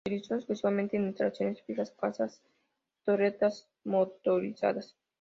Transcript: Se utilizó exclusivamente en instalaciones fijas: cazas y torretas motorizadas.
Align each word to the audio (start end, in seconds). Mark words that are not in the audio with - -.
Se 0.03 0.09
utilizó 0.15 0.33
exclusivamente 0.33 0.97
en 0.97 1.03
instalaciones 1.09 1.61
fijas: 1.61 1.91
cazas 1.91 2.41
y 2.97 3.03
torretas 3.05 3.69
motorizadas. 3.83 4.97